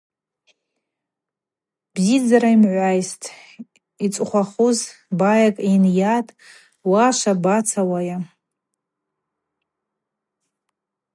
[1.93, 3.27] Бзидздзара йымгӏвайстӏ,
[4.05, 4.79] йцӏыхъвахуз
[5.19, 6.35] байакӏ йынйатӏ:–
[6.89, 8.17] Уа, швабацауа?